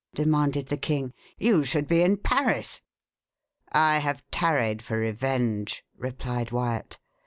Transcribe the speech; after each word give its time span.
demanded 0.15 0.65
the 0.65 0.77
king. 0.77 1.13
"You 1.37 1.63
should 1.63 1.87
be 1.87 2.01
in 2.01 2.17
Paris." 2.17 2.81
"I 3.71 3.99
have 3.99 4.23
tarried 4.31 4.81
for 4.81 4.97
revenge," 4.97 5.83
replied 5.95 6.49
Wyat. 6.49 6.97